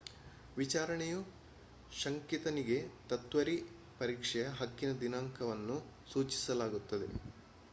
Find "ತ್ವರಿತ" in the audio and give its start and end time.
3.09-3.67